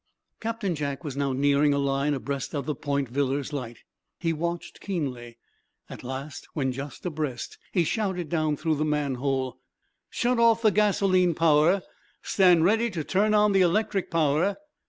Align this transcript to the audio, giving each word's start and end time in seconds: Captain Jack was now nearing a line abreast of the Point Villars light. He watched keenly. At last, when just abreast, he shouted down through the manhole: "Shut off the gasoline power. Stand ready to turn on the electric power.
Captain 0.39 0.73
Jack 0.73 1.03
was 1.03 1.15
now 1.15 1.31
nearing 1.31 1.75
a 1.75 1.77
line 1.77 2.15
abreast 2.15 2.55
of 2.55 2.65
the 2.65 2.73
Point 2.73 3.07
Villars 3.07 3.53
light. 3.53 3.83
He 4.17 4.33
watched 4.33 4.79
keenly. 4.81 5.37
At 5.91 6.03
last, 6.03 6.47
when 6.55 6.71
just 6.71 7.05
abreast, 7.05 7.59
he 7.71 7.83
shouted 7.83 8.27
down 8.27 8.57
through 8.57 8.77
the 8.77 8.83
manhole: 8.83 9.59
"Shut 10.09 10.39
off 10.39 10.63
the 10.63 10.71
gasoline 10.71 11.35
power. 11.35 11.83
Stand 12.23 12.65
ready 12.65 12.89
to 12.89 13.03
turn 13.03 13.35
on 13.35 13.51
the 13.51 13.61
electric 13.61 14.09
power. 14.09 14.57